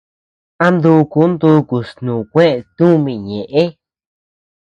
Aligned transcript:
Am 0.65 0.75
duku 0.83 1.21
dukus 1.41 1.89
nukue 2.03 2.47
tumi 2.75 3.13
ñeʼe. 3.27 3.63